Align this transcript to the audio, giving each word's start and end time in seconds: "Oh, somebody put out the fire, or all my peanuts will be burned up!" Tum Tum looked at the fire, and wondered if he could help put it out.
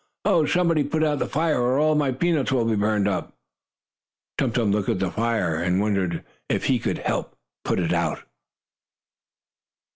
"Oh, 0.25 0.47
somebody 0.47 0.83
put 0.83 1.03
out 1.03 1.19
the 1.19 1.27
fire, 1.27 1.61
or 1.61 1.77
all 1.77 1.93
my 1.93 2.11
peanuts 2.11 2.51
will 2.51 2.65
be 2.65 2.73
burned 2.75 3.07
up!" 3.07 3.35
Tum 4.39 4.51
Tum 4.51 4.71
looked 4.71 4.89
at 4.89 4.97
the 4.97 5.11
fire, 5.11 5.57
and 5.61 5.79
wondered 5.79 6.23
if 6.49 6.65
he 6.65 6.79
could 6.79 6.97
help 6.97 7.35
put 7.63 7.77
it 7.77 7.93
out. 7.93 8.23